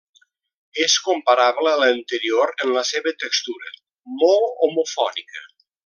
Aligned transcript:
És 0.85 0.95
comparable 1.09 1.73
a 1.73 1.81
l'anterior 1.83 2.55
en 2.67 2.73
la 2.79 2.85
seva 2.93 3.15
textura: 3.25 3.71
molt 4.25 4.67
homofònica. 4.69 5.49